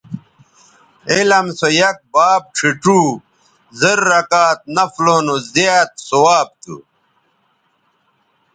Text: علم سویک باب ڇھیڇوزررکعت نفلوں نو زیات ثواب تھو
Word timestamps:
علم 1.11 1.45
سویک 1.59 1.97
باب 2.13 2.41
ڇھیڇوزررکعت 2.55 4.59
نفلوں 4.75 5.21
نو 5.25 5.35
زیات 5.53 5.91
ثواب 6.07 6.47
تھو 6.61 6.75